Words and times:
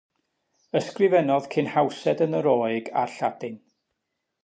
Ysgrifennodd 0.79 1.49
cyn 1.57 1.71
hawsed 1.75 2.25
yn 2.27 2.39
y 2.41 2.43
Roeg 2.49 2.93
a'r 3.03 3.15
Lladin. 3.19 3.65